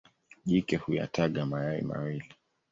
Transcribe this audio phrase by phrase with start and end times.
[0.45, 2.33] Jike huyataga mayai mawili.